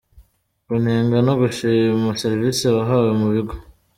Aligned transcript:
Kunenga 0.65 1.17
no 1.25 1.33
gushima 1.41 2.11
servisi 2.23 2.65
wahawe 2.75 3.09
mu 3.19 3.27
bigo. 3.33 3.55